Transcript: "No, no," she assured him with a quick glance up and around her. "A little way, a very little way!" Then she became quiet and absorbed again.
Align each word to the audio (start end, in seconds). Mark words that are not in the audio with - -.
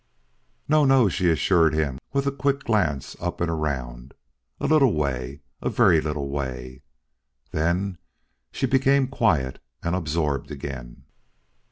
"No, 0.67 0.83
no," 0.83 1.09
she 1.09 1.29
assured 1.29 1.75
him 1.75 1.99
with 2.11 2.25
a 2.25 2.31
quick 2.31 2.63
glance 2.63 3.15
up 3.19 3.39
and 3.39 3.51
around 3.51 4.15
her. 4.59 4.65
"A 4.65 4.67
little 4.67 4.95
way, 4.95 5.41
a 5.61 5.69
very 5.69 6.01
little 6.01 6.27
way!" 6.27 6.81
Then 7.51 7.99
she 8.51 8.65
became 8.65 9.07
quiet 9.07 9.61
and 9.83 9.95
absorbed 9.95 10.49
again. 10.49 11.03